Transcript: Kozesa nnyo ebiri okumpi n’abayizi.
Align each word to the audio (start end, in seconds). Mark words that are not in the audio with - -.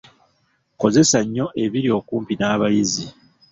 Kozesa 0.81 1.19
nnyo 1.25 1.45
ebiri 1.63 1.89
okumpi 1.99 2.33
n’abayizi. 2.37 3.05